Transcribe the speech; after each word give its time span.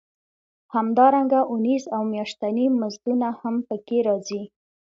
همدارنګه 0.75 1.39
اونیز 1.51 1.83
او 1.95 2.01
میاشتني 2.11 2.65
مزدونه 2.79 3.29
هم 3.39 3.55
پکې 3.67 3.99
راځي 4.07 4.43